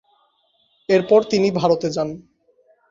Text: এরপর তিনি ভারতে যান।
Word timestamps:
এরপর 0.89 1.19
তিনি 1.31 1.47
ভারতে 1.59 1.87
যান। 1.95 2.09